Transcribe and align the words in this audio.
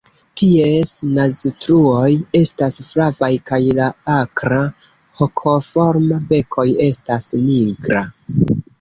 Ties 0.41 0.93
naztruoj 1.17 2.13
estas 2.39 2.79
flavaj 2.89 3.31
kaj 3.51 3.61
la 3.83 3.91
akra 4.17 4.61
hokoforma 5.23 6.23
bekoj 6.35 6.69
estas 6.91 7.33
nigra. 7.49 8.07